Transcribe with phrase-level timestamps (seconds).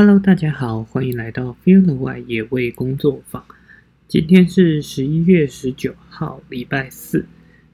[0.00, 3.44] Hello，大家好，欢迎来到 Feel the Way 野味工作坊。
[4.06, 7.26] 今天是十一月十九号，礼拜四。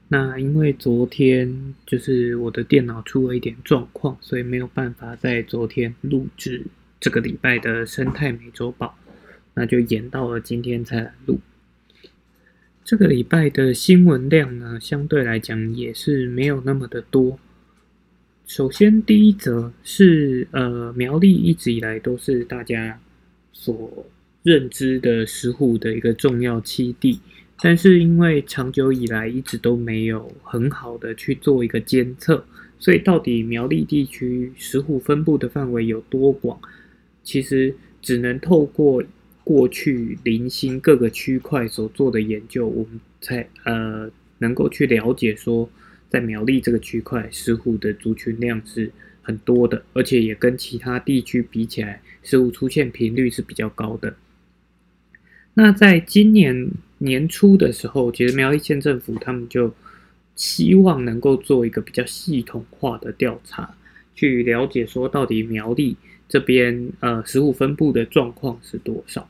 [0.07, 6.65] 那因为昨天就是我的电脑出了一点状况，所以没有办法在昨天录制
[6.99, 8.97] 这个礼拜的生态美洲豹，
[9.53, 11.39] 那就延到了今天才来录。
[12.83, 17.37] 这个礼拜的新闻量呢，相对来讲也是没有那么的多。
[18.47, 22.99] 首先，第一则是呃，苗栗一直以来都是大家
[23.51, 24.05] 所
[24.43, 27.19] 认知的石虎的一个重要栖地，
[27.59, 32.45] 但是因为长久以来一直都没有很好的去做一个监测，
[32.77, 36.59] 所以到底苗栗地区石虎分布的范围有多广，
[37.23, 39.03] 其实只能透过
[39.43, 45.67] 过去零星各个区块所做的研究，我们才呃能够去了解说。
[46.15, 48.89] 在苗栗这个区块，石虎的族群量是
[49.21, 54.15] 很多的，而且也跟其他地区比起来，石虎出现频率是比较高的。
[55.55, 59.75] 那在今年年初的时候，其实苗栗县政府他们就
[60.37, 63.75] 希望能够做一个比较系统化的调查，
[64.15, 65.97] 去了解说到底苗栗
[66.29, 69.27] 这边呃石虎分布的状况是多少。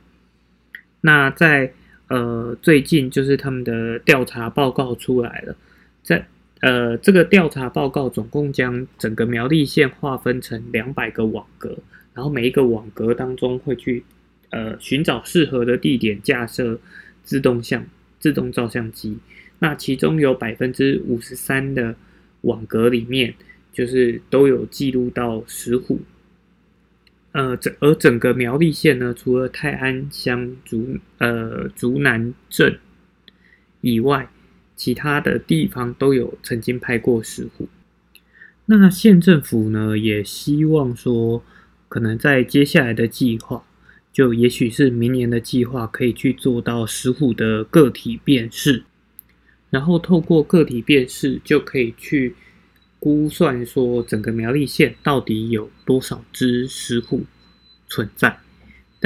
[1.01, 1.73] 那在
[2.09, 5.55] 呃最近就是他们的调查报告出来了，
[6.03, 6.23] 在。
[6.61, 11.77] 呃，这个调查报告总共将整个苗栗县划分成两百个网格，
[12.13, 14.03] 然后每一个网格当中会去
[14.49, 16.79] 呃寻找适合的地点架设
[17.23, 17.85] 自动相
[18.19, 19.17] 自动照相机。
[19.59, 21.93] 那其中有百分之五十三的
[22.41, 23.35] 网格里面，
[23.71, 25.99] 就是都有记录到石虎。
[27.33, 32.79] 呃，整而整个苗栗县呢，除了泰安乡竹呃竹南镇
[33.81, 34.27] 以外。
[34.75, 37.67] 其他的地方都有曾经拍过石虎，
[38.65, 41.43] 那县政府呢也希望说，
[41.87, 43.63] 可能在接下来的计划，
[44.11, 48.83] 就也许是明年的计划，可以去做到石虎的个体辨识，
[49.69, 52.35] 然后透过个体辨识，就可以去
[52.99, 57.23] 估算说整个苗栗县到底有多少只石虎
[57.87, 58.39] 存在。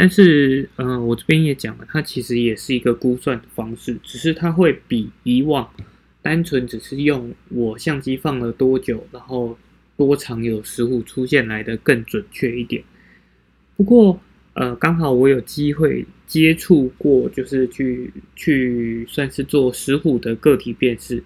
[0.01, 5.69] 但是，嗯，我这边也讲了，它其实也是一个估算的方式，只是它会比以往
[6.21, 9.57] 单纯只是用我相机放了多久，然后
[9.97, 12.81] 多长有石虎出现来的更准确一点。
[13.75, 14.17] 不过，
[14.53, 21.17] 呃，刚好我有机会接触过，就是去去算是做石虎的个体辨识，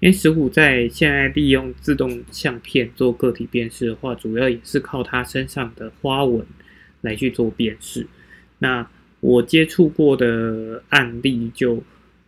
[0.00, 6.44] 因为石虎在现在利用自动相片做个体辨识的话，主要也是靠它身上的花纹
[7.06, 8.06] 来去做辨识。
[8.58, 8.86] 那
[9.20, 11.82] 我接触过的案例，就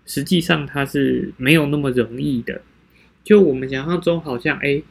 [0.06, 2.62] 实际上它是没有那么容易的。
[3.22, 4.82] 就我们想象中，好像 A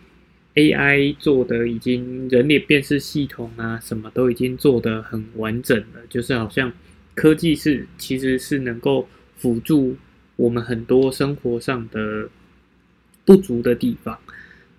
[0.54, 6.02] A I 做的已经人脸辨识系统啊，什么都已经做得很完整了。
[6.10, 6.72] 就是好像
[7.16, 9.96] 科技是其实是能够辅助
[10.36, 12.30] 我们很多生活上的
[13.26, 14.20] 不足的地方。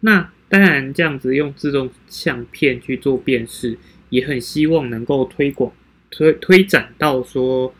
[0.01, 3.77] 那当然，这样子用自动相片去做辨识，
[4.11, 5.73] 也很希望能够推广。
[6.11, 7.75] 推推展到说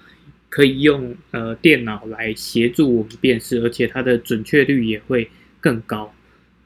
[0.51, 5.27] 可以用呃电脑来协助我们辨识，而且它的准确率也会
[5.61, 6.15] 更高。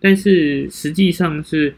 [0.01, 1.73] 但是实际上是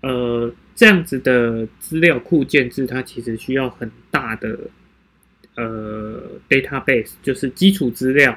[0.00, 4.58] 呃这样子的资料库建制，它其实需要很大的
[5.54, 8.36] 呃 database，就是基础资料。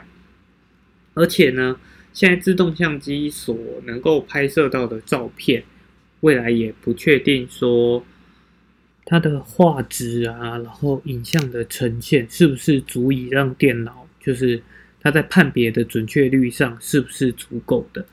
[1.16, 1.80] 而且呢，
[2.14, 5.64] 现在自动相机所能够拍摄到的照片，
[6.20, 8.06] 未来也不确定说。
[9.06, 14.62] 它的画质啊，然后影像的呈现是不是足以让电脑，就是
[15.02, 18.06] 它在判别的准确率上是不是足够的？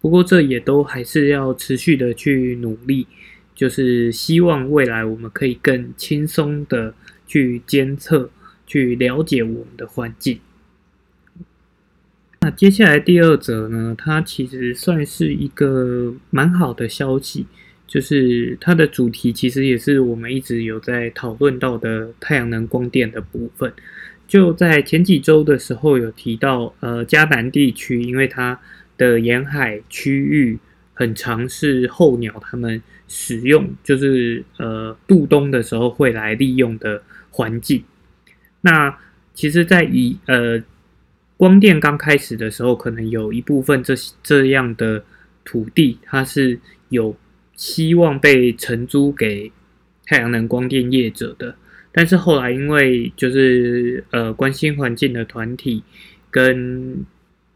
[0.00, 3.06] 不过这也都还是要持续的去努力，
[3.54, 6.92] 就是希望未来我们可以更轻松的
[7.28, 8.28] 去监测、
[8.66, 10.40] 去了解我们的环境。
[12.40, 17.46] 那接下来第二则呢，它其实算是一个蛮好的消息。
[17.92, 23.70] 就是它的主题其实也是我们一直有在讨论到的太阳能光电的部分。
[24.26, 28.58] 就在前几周的时候有提到，呃，迦南地区因为它
[28.96, 30.58] 的沿海区域
[30.94, 37.84] 很长，是候鸟它们使用，就是呃渡冬的时候会来利用的环境。
[38.62, 38.98] 那
[39.34, 40.58] 其实，在以呃
[41.36, 45.04] 光电刚开始的时候，可能有一部分这这样的
[45.44, 46.58] 土地，它是
[46.88, 47.14] 有。
[47.62, 49.52] 希望被承租给
[50.04, 51.54] 太阳能光电业者的，
[51.92, 55.80] 但是后来因为就是呃关心环境的团体
[56.28, 57.04] 跟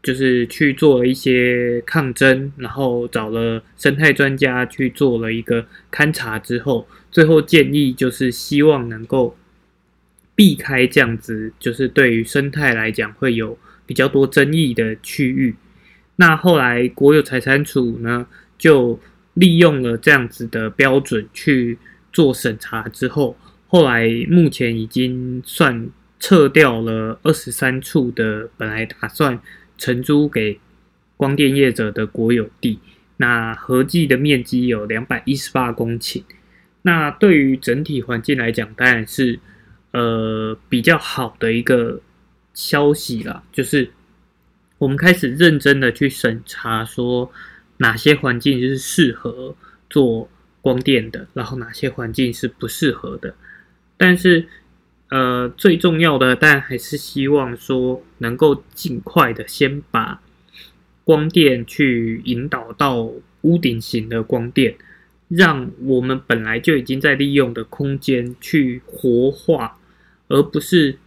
[0.01, 9.35] 就是去做了一些抗争，然后找了生态专家去做了一个勘察之后，最后建议就是希望能够
[10.33, 15.53] 避开这样子，就是对于生态来讲会有比较多争议的区域。
[16.15, 18.25] 那后来国有财产署呢，
[18.57, 18.97] 就
[19.39, 21.77] 利用了这样子的标准去
[22.11, 23.37] 做审查之后，
[23.67, 25.89] 后来目前已经算。
[26.19, 29.39] 撤掉了二十三处的本来打算
[29.77, 30.59] 承租给
[31.15, 32.79] 光电业者的国有地，
[33.17, 36.23] 那合计的面积有两百一十八公顷。
[36.81, 39.39] 那对于整体环境来讲，当然是
[39.91, 42.01] 呃比较好的一个
[42.55, 43.43] 消息了。
[43.51, 43.87] 就是
[44.79, 47.31] 我们开始认真的去审查，说
[47.77, 49.55] 哪些环境就是适合
[49.89, 50.29] 做
[50.61, 53.35] 光电的，然后哪些环境是不适合的，
[53.97, 54.47] 但是。
[55.09, 60.21] 呃，最重要的，但还是希望说能够尽快的先把
[61.05, 63.09] 光电去引导到
[63.43, 64.75] 屋顶型的光电，
[65.29, 69.77] 让我们本来就已经在利用的空间去活化，
[70.27, 70.97] 而不是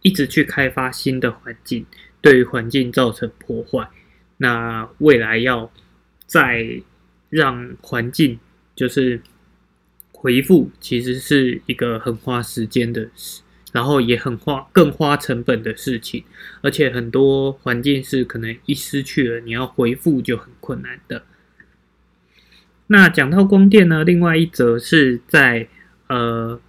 [0.00, 1.84] 一直去开发新的环境，
[2.22, 3.86] 对于环境造成破坏。
[4.38, 5.70] 那未来要
[6.32, 6.80] 再
[7.28, 8.38] 让环境
[8.74, 9.20] 就是。
[10.22, 13.42] 回复其实是一个很花时间的事，
[13.72, 16.22] 然后也很花更花成本的事情，
[16.60, 21.24] 而且很多环境是可能一失去了，你要回复就很困难的。
[22.86, 25.66] 那讲到光电呢，另外一则是在
[26.06, 26.60] 呃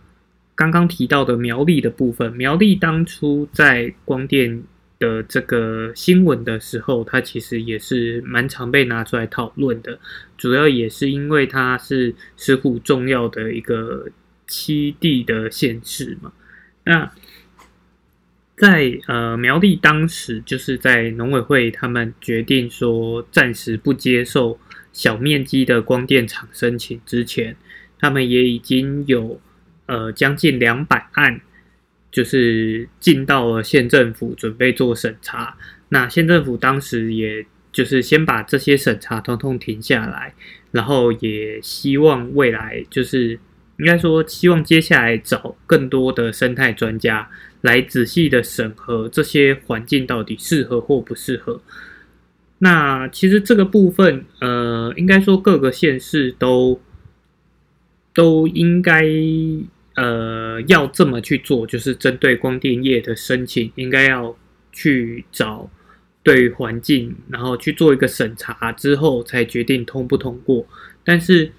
[0.56, 4.64] 刚刚提到的苗栗的部分，苗栗当初在光电。
[5.04, 10.00] 的这个新闻的时候，它其实也是蛮常被拿出来讨论的，
[10.38, 14.08] 主要也是因为它是石虎重要的一个
[14.48, 16.32] 七地的县市嘛。
[16.86, 17.12] 那
[18.56, 24.58] 在呃苗栗当时，就是在农委会他们决定说暂时不接受
[24.94, 27.58] 小面积的光电厂申请之前，
[28.00, 29.42] 他们也已经有
[29.88, 31.42] 呃将近两百案。
[32.14, 35.58] 就是进到了县政府准备做审查，
[35.90, 40.36] 那县政府当时也就是先把这些审查通通停下来，
[40.70, 43.32] 然后也希望未来就是
[43.80, 47.28] 应该说希望接下来找更多的生态专家
[47.62, 51.60] 来仔细的审核这些环境到底适合或不适合。
[52.60, 56.80] 那其实这个部分，呃，应该说各个县市都
[58.14, 59.04] 都应该。
[59.96, 64.36] 呃，要这么去做，就是针对光电业的申请，应该要
[64.72, 65.70] 去找
[66.24, 70.66] 对环境，然后去做一个审查之后，才决定通不通过。
[71.04, 71.52] 但是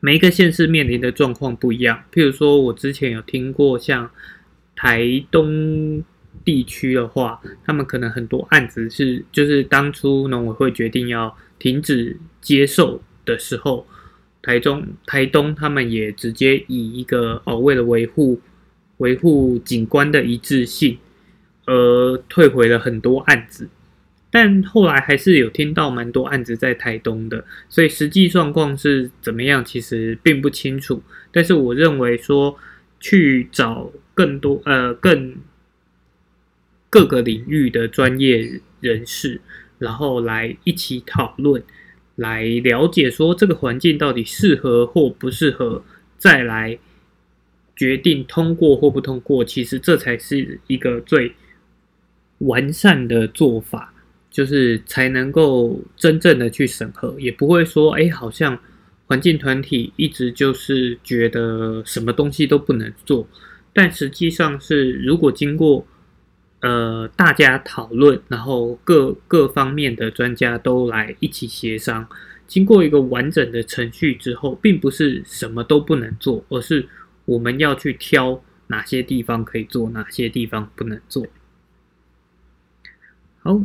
[0.00, 4.10] 每一个县市面临的状况不一样，譬如说我之前有听过，像
[4.76, 6.04] 台东
[6.44, 13.86] 地区的话，他们可能很多案子是，就是当初农委会决定要停止接受的时候。
[14.42, 18.40] 台中、台东，他们也直接以一个哦，为了维护
[18.98, 20.98] 维护景观的一致性，
[21.66, 23.68] 而退回了很多案子。
[24.30, 31.02] 但后来还是有听到蛮多案子在台东的，所以实际状况是怎么样，其实并不清楚。
[31.32, 32.56] 但是我认为说，
[33.00, 35.36] 去找更多呃更
[36.88, 39.40] 各个领域的专业人士，
[39.78, 41.62] 然后来一起讨论。
[42.20, 45.82] 来了解说这个环境到底适合或不适合，
[46.18, 46.78] 再来
[47.74, 49.42] 决定通过或不通过。
[49.42, 51.32] 其实这才是一个最
[52.38, 53.94] 完善的做法，
[54.30, 58.58] 就是才能够真正的去审核，也不会说哎，好像
[59.06, 63.26] 环境团体一直就是觉得什么东西都不能做，
[63.72, 65.86] 但实际上是如果经过。
[66.60, 72.06] 呃，大家讨论，然后各各方面的专家都来一起协商，
[72.46, 76.86] 经过一个完整的程序之后，并不是什么都不能做，而是
[77.24, 81.26] 我们要去挑哪些地方可以做，哪些地方不能做。
[83.42, 83.62] 好，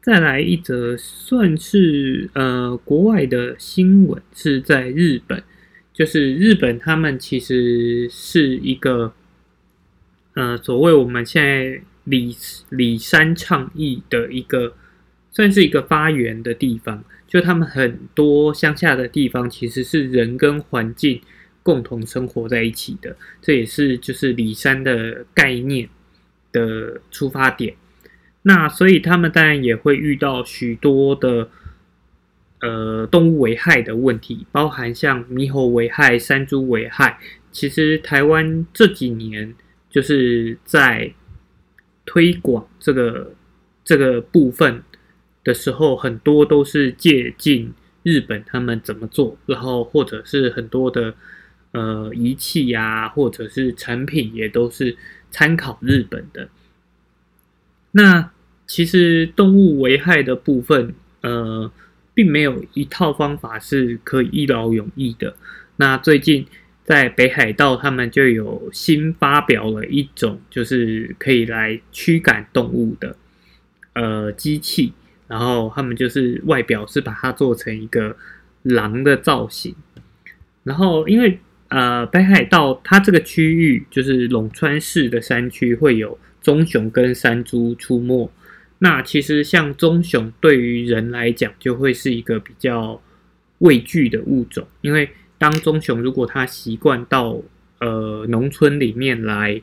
[0.00, 5.44] 再来一则算是呃国外的新闻，是在日本，
[5.92, 9.12] 就是日本他们其实是一个。
[10.36, 12.36] 呃，所谓我们现在里
[12.68, 14.74] 里山倡议的一个，
[15.30, 17.02] 算是一个发源的地方。
[17.26, 21.18] 就他们很多乡下的地方，其实是人跟环境
[21.62, 23.16] 共同生活在一起的。
[23.40, 25.88] 这也是就是里山的概念
[26.52, 27.74] 的出发点。
[28.42, 31.48] 那所以他们当然也会遇到许多的
[32.60, 37.18] 呃动物危害的问题，包含像猕猴危害、山猪危害。
[37.50, 39.54] 其实台湾这几年。
[39.96, 41.10] 就是在
[42.04, 43.32] 推广这个
[43.82, 44.82] 这个部分
[45.42, 47.72] 的时候，很多都是借鉴
[48.02, 51.14] 日本他们怎么做，然后或者是很多的
[51.72, 54.94] 呃仪器呀，或者是产品也都是
[55.30, 56.50] 参考日本的。
[57.92, 58.30] 那
[58.66, 61.72] 其实动物危害的部分，呃，
[62.12, 65.34] 并没有一套方法是可以一劳永逸的。
[65.76, 66.46] 那最近
[66.86, 73.16] 在北海道，他们就有新发表了一种，就是可以来驱赶动物的
[73.94, 74.92] 呃机器，
[75.26, 78.16] 然后他们就是外表是把它做成一个
[78.62, 79.74] 狼的造型，
[80.62, 81.36] 然后因为
[81.70, 88.30] 呃北海道它这个区域就是陇川市的山区会有棕熊跟山猪出没。
[88.78, 93.02] 那其实像棕熊对于人来讲，就会是一个比较
[93.58, 97.40] 畏惧的物种，因为当棕熊如果它习惯到
[97.80, 99.62] 呃农村里面来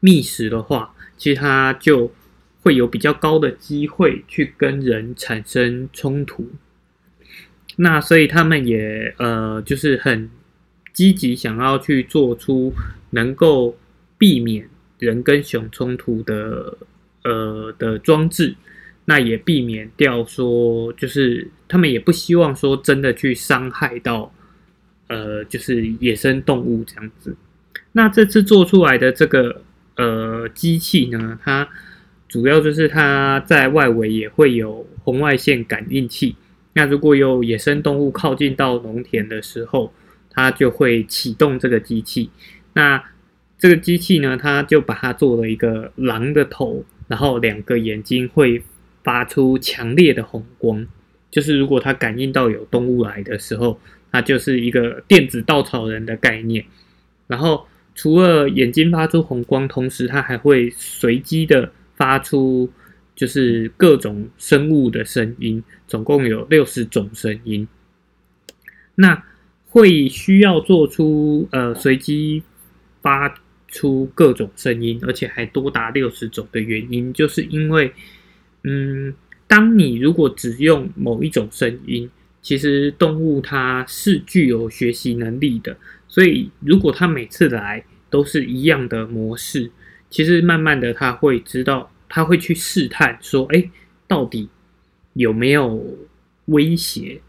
[0.00, 2.12] 觅食的话，其实它就
[2.62, 6.50] 会有比较高的机会去跟人产生冲突。
[7.76, 10.30] 那所以他们也呃就是很
[10.92, 12.72] 积极想要去做出
[13.10, 13.76] 能够
[14.18, 16.78] 避免人跟熊冲突的。
[17.22, 18.56] 呃的装置，
[19.04, 24.32] 那也避免掉说，就是他们也不希望说真的去伤害到，
[25.10, 27.36] 呃，就是野生动物这样子。
[27.92, 29.62] 那这次做出来的这个
[29.96, 31.68] 呃机器呢，它
[32.28, 36.36] 主要就是它在外围也会有红外线感应器。
[36.74, 39.92] 那如果有野生动物靠近到农田的时候，
[40.30, 42.30] 它就会启动这个机器。
[42.74, 43.02] 那
[43.58, 46.84] 这个机器呢，它就把它做了一个狼的头。
[47.08, 48.62] 然后两个眼睛会
[49.02, 50.86] 发出强烈的红光，
[51.28, 56.64] 就是如果它感应到有动物来的时候，它就是一个电子稻草人的概念。
[57.26, 62.70] 然后除了眼睛发出红光，同时它还会随机的发出
[63.14, 67.66] 就是各种生物的声音，总共有六十种声音。
[68.94, 69.22] 那
[69.68, 72.42] 会需要做出呃随机
[73.02, 73.34] 发。
[73.72, 77.92] 出各种声音，而且还多达六十种的原因，就是因为，
[78.64, 79.14] 嗯，
[79.46, 82.10] 当你如果只用某一种声音，
[82.42, 85.76] 其实动物它是具有学习能力的，
[86.08, 89.70] 所以如果它每次来都是一样的模式，
[90.08, 93.70] 其实慢慢的它会知道，它会去试探说，哎，
[94.06, 94.48] 到底
[95.14, 95.98] 有没有
[96.46, 97.20] 威胁？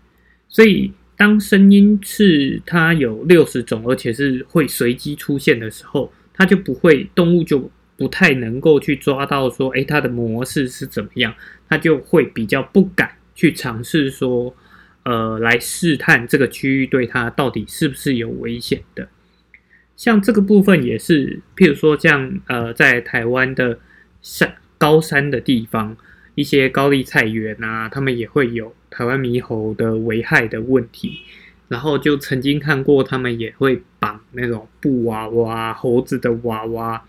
[0.47, 6.11] 所以当声音是它有六十种，而且是会随机出现的时候。
[6.33, 11.31] 它就不会，动物就不太能够去抓到说，哎，它的模式是怎么样，
[11.69, 14.51] 它就会比较不敢去尝试说，
[15.03, 19.07] 呃，来试探这个区域对它到底是不是有危险的。
[19.95, 23.79] 像这个部分也是，譬如说像呃，在台湾的
[24.21, 25.95] 山高山的地方，
[26.35, 31.19] 一些高丽菜园啊，他们也会有台湾猕猴的危害的问题。
[31.67, 37.01] 然后就曾经看过，他们也会绑那种布娃娃、猴子的娃娃，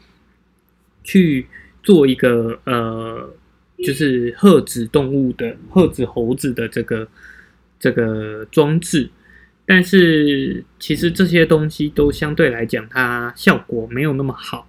[1.02, 1.46] 去
[1.82, 3.34] 做一个呃，
[3.78, 7.08] 就是鹤子动物的鹤子猴子的这个
[7.82, 9.10] 这个装置。
[9.66, 14.66] 但是其实这些东西都相对来讲，它效果没有那么好。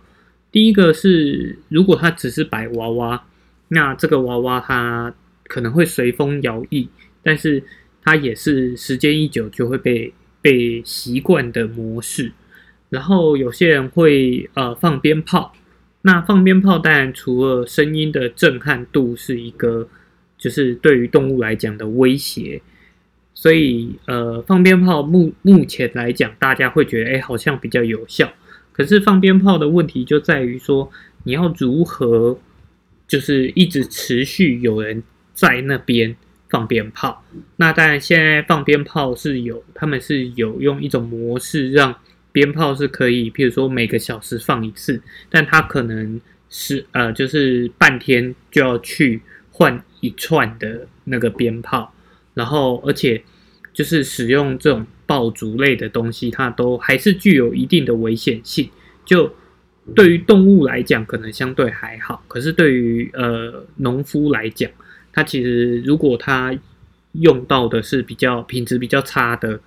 [0.51, 3.23] 第一个是，如果它只是摆娃娃，
[3.69, 5.13] 那这个娃娃它
[5.45, 6.89] 可能会随风摇曳，
[7.21, 7.63] 但是。
[8.05, 12.33] 它也是时间一久就会被被习惯的模式，
[12.89, 15.55] 然后有些人会呃放鞭炮，
[16.01, 19.87] 那放鞭炮当然除了声音的震撼度是一个，
[20.37, 22.61] 就是对于动物来讲的威胁，
[23.33, 28.31] 所以呃放鞭炮目目前来讲，大家会觉得哎好像比较有效，
[28.71, 30.89] 可是放鞭炮的问题就在于说
[31.23, 32.39] 你要如何
[33.07, 36.15] 就是一直持续有人在那边。
[36.49, 37.25] 放鞭炮，
[37.55, 41.95] 那当然现在放鞭炮是有，他们是有用一种模式，让
[42.31, 46.21] 鞭炮是可以，譬如说每个小时放一次，但它可能
[46.51, 51.91] 是呃，就是半天就要去换一串的那个鞭炮，
[52.33, 53.23] 然后而且
[53.73, 58.69] 就是使用这种爆竹类的东西，它都还是具有一定的危险性。
[59.05, 59.31] 就
[59.93, 64.69] 对于动物来讲，可能相对还好，可是对于呃农夫来讲，
[65.11, 66.57] 他其实，如果他
[67.11, 69.59] 用到的是比较品质比较差的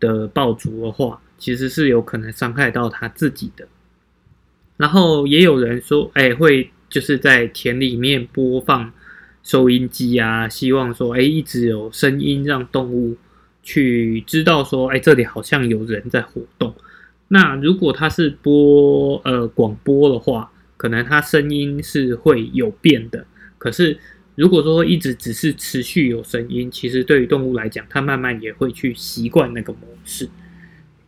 [0.00, 3.68] 的爆竹的话，其实是有可能伤害到他自己的。
[4.76, 8.90] 然后也有人说，哎，会就是在田里面播放
[9.42, 13.16] 收音机啊，希望说，哎，一直有声音让动物
[13.62, 16.74] 去知道说，哎，这里好像有人在活动。
[17.28, 23.24] 那如果它是播呃广播的话，可能它声音是会有变的。
[23.56, 23.98] 可是
[24.34, 30.28] 如果说一直只是持续有声音，其实对于动物来讲，它慢慢也会去习惯那个模式。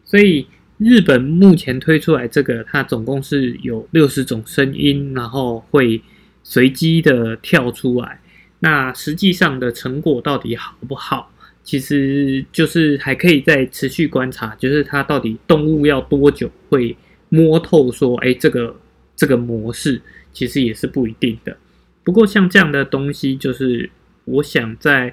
[0.04, 0.46] 所以
[0.78, 6.00] 日本目前推出来这个，它总共是有六十种声音，然后会
[6.42, 8.20] 随机的跳出来。
[8.64, 11.32] 那实际上的成果到底好不好？
[11.64, 16.96] 其实就是还可以再持续观察，就是它到底动物要多久会
[17.28, 18.76] 摸透说，哎，这个
[19.16, 20.00] 这个模式
[20.32, 21.56] 其实也是不一定的。
[22.04, 23.90] 不过像这样的东西，就是
[24.26, 25.12] 我想在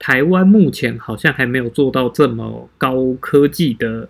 [0.00, 4.08] 台湾目前好像还没有做到这么高科技的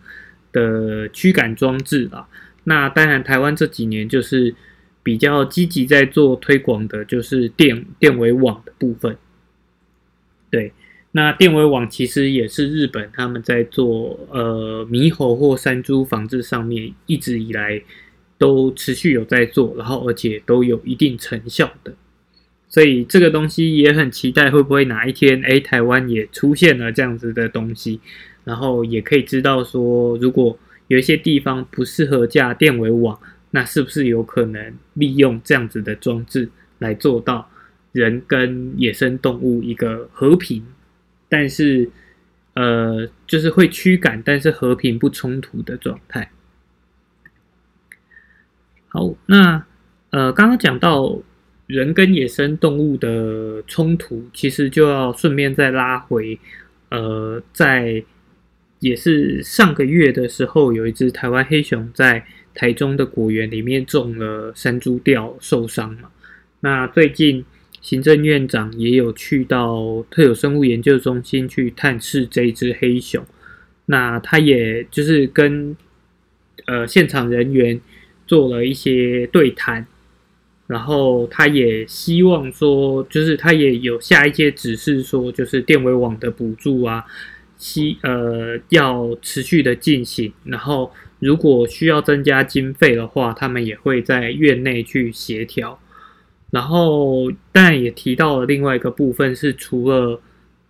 [0.50, 2.26] 的驱赶装置啊。
[2.64, 4.54] 那当然，台湾这几年就是。
[5.02, 9.16] 比较积极在做推广的，就是电电围网的部分。
[10.48, 10.72] 对，
[11.10, 17.82] 那电围网其实也是日本他们在做呃猕猴或山猪防治上面一直以来
[18.38, 21.92] 都持续有在做，然后而且都有一定成效的。
[22.68, 28.00] 所以这个东西也很期待会不会哪一天，哎，台湾也出现了这样子的东西，
[28.44, 30.56] 然后也可以知道说，如果
[30.86, 33.18] 有一些地方不适合架电围网。
[33.52, 37.48] 那是不是有可能利用这样子的装置来做到
[37.92, 40.66] 人跟野生动物一个和平，
[41.28, 41.88] 但是
[42.54, 46.30] 呃，就是会驱赶，但是和平不冲突的状态？
[48.88, 49.64] 好，那
[50.10, 51.18] 呃，刚刚讲到
[51.66, 56.38] 人跟野生动物的冲突，其实就要顺便再拉回，
[56.90, 58.02] 呃，在
[58.82, 62.24] 也是上个月的时候，有一只台湾黑熊在。
[62.54, 66.10] 台中的果园里面中了山猪吊，受伤嘛？
[66.60, 67.42] 那最近
[67.80, 73.24] 行政院长也有去到特有生物研究中心去探视这一只黑熊。
[73.86, 75.74] 那他也就是跟
[76.66, 77.80] 呃现场人员
[78.26, 79.86] 做了一些对谈，
[80.66, 87.02] 然后他也希望说，就是他也有下一些指示，说就是电围网的补助啊，
[87.62, 90.92] 希呃要持续的进行，然后。
[91.22, 95.78] 如果需要增加经费的话，他们也会在院内去协调。
[96.50, 100.20] 然后，当然也提到了另外一个部分是，除了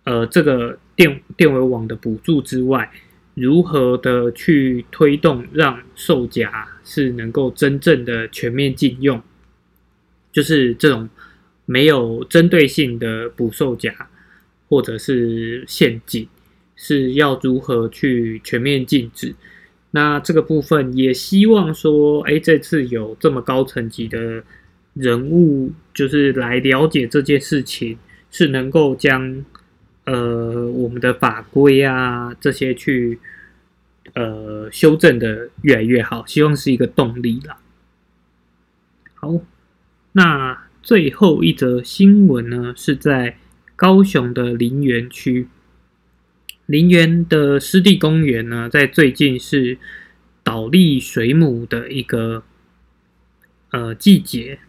[0.03, 2.91] 呃这个电电围网的补助之外，
[3.33, 9.19] 如何的去推动让售夹是能够真正的全面禁用，
[10.31, 11.09] 就是这种
[11.65, 13.91] 没有针对性的捕兽夹
[14.69, 16.27] 或者是陷阱，
[16.85, 19.33] 是要如何去全面禁止？
[19.91, 24.43] 那这个部分也希望说，哎，这次有这么高层级的
[24.93, 27.97] 人物，就是来了解这件事情，
[28.29, 29.45] 是能够将
[30.03, 33.17] 呃我们的法规啊这些去
[34.13, 37.57] 呃修正的越来越好，希望是一个动力啦。
[39.13, 39.39] 好，
[40.11, 43.37] 那最后一则新闻呢，是在
[43.77, 45.47] 高雄的林园区。
[46.65, 49.77] 林园的湿地公园呢，在最近是
[50.43, 52.43] 倒立水母的一个
[53.71, 54.59] 呃季节。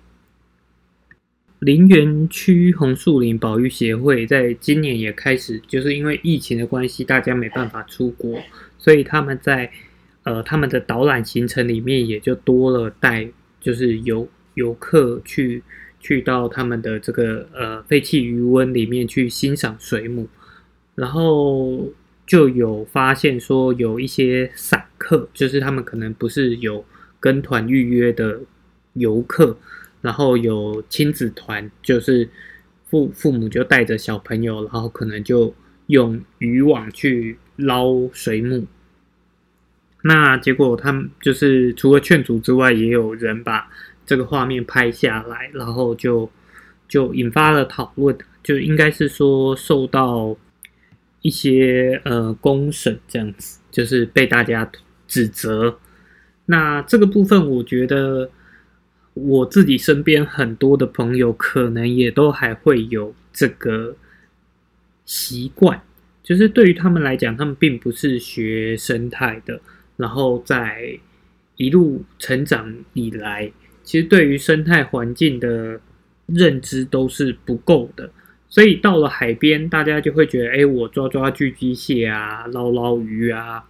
[1.60, 8.38] 林园区红树林保育协会在今年也开始，就是因为疫情的关系，大家没办法出国，
[8.76, 9.70] 所以他们在
[10.24, 13.26] 呃他们的导览行程里面也就多了带，
[13.60, 15.62] 就是游游客去
[16.00, 20.28] 去到他们的这个呃废弃渔温里面去欣赏水母。
[20.94, 21.88] 然后
[22.24, 26.84] 就有发现说，有一些散客，就是他们可能不是有
[27.18, 28.38] 跟团预约的
[28.92, 29.56] 游客，
[30.00, 32.28] 然后有亲子团，就是
[32.88, 35.52] 父父母就带着小朋友，然后可能就
[35.88, 38.64] 用渔网去捞水母。
[40.02, 43.68] 那结果他们就是除了劝阻之外，也有人把
[44.06, 46.30] 这个画面拍下来，然后就
[46.88, 50.36] 就引发了讨论，就应该是说受到。
[51.24, 54.70] 一些呃公审这样子，就是被大家
[55.08, 55.78] 指责。
[56.44, 58.30] 那这个部分，我觉得
[59.14, 63.96] 我自己身边很多的朋友，可能也都还会有这个
[65.06, 65.80] 习惯，
[66.22, 69.58] 就是对于他们来讲，他们并不是学生态的，
[69.96, 71.00] 然后在
[71.56, 73.50] 一路成长以来，
[73.82, 75.80] 其实对于生态环境的
[76.26, 78.10] 认知都是不够的。
[78.54, 83.64] 所以到了海边，大家就会觉得，哎，我抓抓巨机蟹啊，捞捞鱼啊，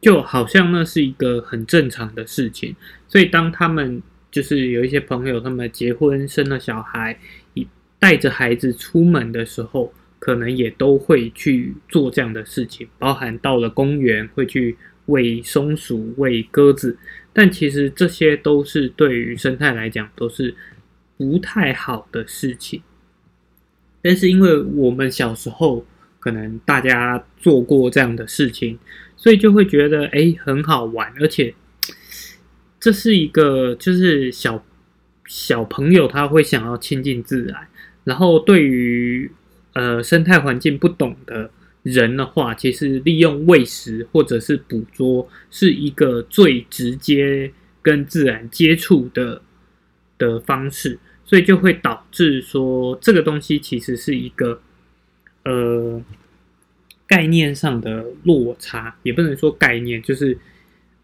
[0.00, 2.74] 就好像那是一个很正常的事情。
[3.06, 7.18] 所以当他们就是有一些朋友，他们结婚生了小孩，
[7.98, 16.96] 带着孩子出门的时候，可能也都会去做这样的事情，包含到了公园会去喂松鼠、喂鸽子。
[17.34, 20.54] 但其实这些都是对于生态来讲，都是
[21.18, 22.80] 不太好的事情。
[24.04, 25.82] 但是因为我们小时候
[26.20, 28.78] 可能大家做过这样的事情，
[29.16, 31.54] 所以就会觉得哎很好玩，而且
[32.78, 34.62] 这是一个就是小
[35.26, 37.66] 小朋友他会想要亲近自然，
[38.04, 39.30] 然后对于
[39.72, 41.50] 呃生态环境不懂的
[41.82, 49.40] 人的话，其实利用喂食或者是捕捉是一个最直接跟自然接触的
[50.18, 50.98] 的方式。
[51.34, 54.60] 所以就会导致说，这个东西其实是一个
[55.42, 56.00] 呃
[57.08, 60.38] 概念上的落差，也不能说概念，就是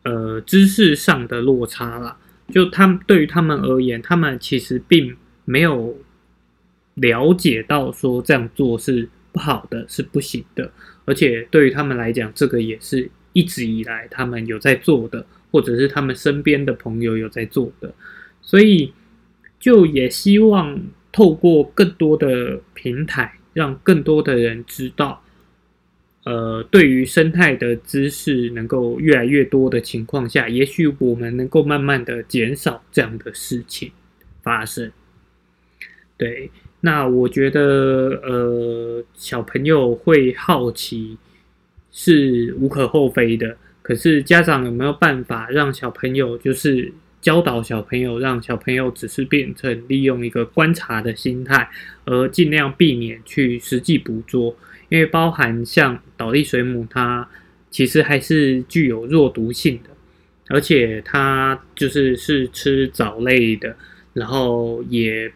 [0.05, 2.17] 呃知识上的落差啦。
[2.49, 5.99] 就他们对于他们而言，他们其实并没有
[6.95, 10.71] 了解到说这样做是不好的，是不行的。
[11.07, 17.93] 而且对于他们来讲，这个也是一直以来他们有在做的，或者是他们身边的朋友有在做的，
[18.41, 18.93] 所以。
[19.61, 20.81] 就也希望
[21.13, 25.23] 透过更多的平台，让更多的人知道，
[26.25, 33.93] 呃，对于生态的知识能够越来越多的情况下，也许我们能够慢慢的减少这样的事情
[34.43, 34.91] 发生。
[36.17, 41.19] 对，那我觉得，呃，小朋友会好奇
[41.93, 46.91] 是无可厚非的，可是家长有没有办法让小朋友就是？
[47.21, 51.69] 教导小朋友，让小朋友只是变成利用一个观察的心态，
[52.07, 54.57] 而尽量避免去实际捕捉，
[54.89, 57.29] 因为包含像倒立水母，它
[57.71, 59.91] 其实还是具有弱毒性的，
[60.49, 63.77] 而且它就是是吃藻类的，
[64.15, 65.31] 然后也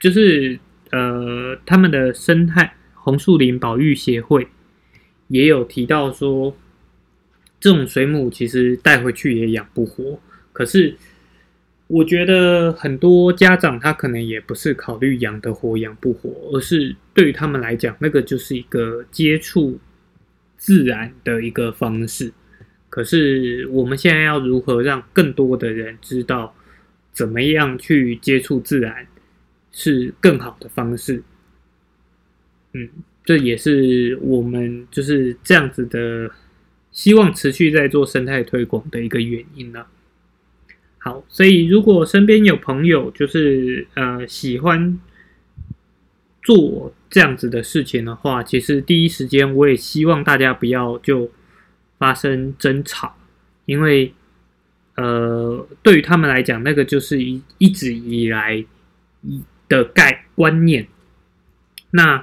[0.00, 0.58] 就是
[0.90, 4.48] 呃，他们的生态红树林保育协会
[5.28, 6.56] 也有提到说，
[7.60, 10.18] 这种水母其实带回去也养不活，
[10.52, 10.96] 可是。
[11.92, 19.76] 我觉得很多家长他可能也不是考虑养得活养不活，而是对于他们来讲，那个就是一个接触
[20.56, 22.32] 自然的一个方式。
[22.88, 26.54] 可是我们现在要如何让更多的人知道
[27.12, 29.04] 怎么样去接触自然
[29.72, 31.20] 是更好的方式？
[32.72, 32.88] 嗯，
[33.24, 36.30] 这也是我们就是这样子的，
[36.92, 39.84] 希望持续在做生态推广的一个原因呢。
[41.02, 45.00] 好，所以如果身边有朋友就是呃喜欢
[46.42, 51.30] 做这样子的事情的话，其实第一时间我也希望大家不要就
[51.98, 53.16] 发生争吵，
[53.64, 54.12] 因为
[54.96, 58.62] 呃对于他们来讲，那个就是一一直以来
[59.70, 60.86] 的概观念。
[61.92, 62.22] 那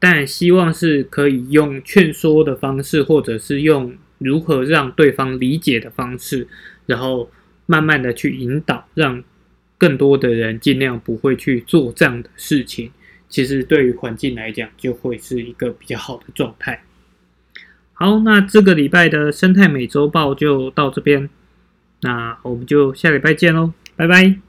[0.00, 6.48] 但希望是可以用劝说的方式，或者是用如何让对方理解的方式，
[6.86, 7.30] 然后。
[7.66, 9.22] 慢慢的去引导，让
[9.76, 12.90] 更多的人尽量不会去做这样的事情。
[13.28, 16.82] 其实对于环境来讲，就会是一个比较好的状态。
[17.92, 21.28] 好，那这个礼拜的生态美洲报就到这边，
[22.02, 24.45] 那我们就下礼拜见喽，拜拜。